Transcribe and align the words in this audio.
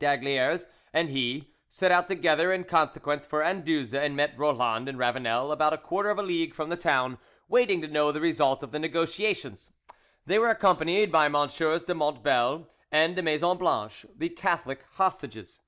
D'Aygaliers 0.00 0.66
and 0.92 1.10
he 1.10 1.52
set 1.68 1.92
out 1.92 2.08
together 2.08 2.52
in 2.52 2.64
consequence 2.64 3.24
for 3.24 3.44
Anduze, 3.44 3.94
and 3.94 4.16
met 4.16 4.36
Roland 4.36 4.88
and 4.88 4.98
Ravanel 4.98 5.52
about 5.52 5.72
a 5.72 5.78
quarter 5.78 6.10
of 6.10 6.18
a 6.18 6.24
league 6.24 6.54
from 6.54 6.70
the 6.70 6.76
town, 6.76 7.18
waiting 7.46 7.80
to 7.82 7.86
know 7.86 8.10
the 8.10 8.20
result 8.20 8.64
of 8.64 8.72
the 8.72 8.80
negotiations. 8.80 9.70
They 10.26 10.40
were 10.40 10.48
accompanied 10.50 11.12
by 11.12 11.28
MM. 11.28 11.86
de 11.86 11.94
Montbel 11.94 12.66
and 12.90 13.14
de 13.14 13.22
Maison 13.22 13.56
Blanche, 13.56 14.04
the 14.16 14.28
Catholic 14.30 14.84
hostages. 14.94 15.60